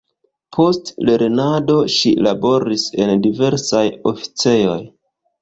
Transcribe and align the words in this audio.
Post 0.55 0.87
lernado 1.09 1.75
ŝi 1.97 2.13
laboris 2.29 2.87
en 3.07 3.13
diversaj 3.27 3.85
oficejoj. 4.15 4.81